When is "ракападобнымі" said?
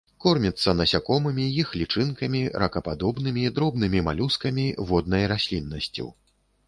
2.63-3.43